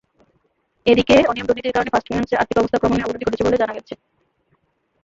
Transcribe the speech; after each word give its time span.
এদিকে, 0.85 1.15
অনিয়ম-দুর্নীতির 1.29 1.75
কারণে 1.75 1.91
ফার্স্ট 1.91 2.07
ফিন্যান্সে 2.07 2.39
আর্থিক 2.39 2.57
অবস্থা 2.57 2.79
ক্রমান্বয়ে 2.79 3.07
অবনতি 3.07 3.25
ঘটছে 3.25 3.45
বলে 3.45 3.61
জানা 3.61 3.73
গেছে। 3.77 3.93